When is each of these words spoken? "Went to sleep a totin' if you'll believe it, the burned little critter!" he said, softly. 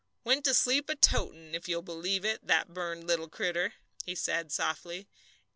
"Went 0.23 0.43
to 0.45 0.55
sleep 0.55 0.89
a 0.89 0.95
totin' 0.95 1.53
if 1.53 1.67
you'll 1.69 1.83
believe 1.83 2.25
it, 2.25 2.47
the 2.47 2.65
burned 2.67 3.05
little 3.05 3.29
critter!" 3.29 3.75
he 4.03 4.15
said, 4.15 4.51
softly. 4.51 5.07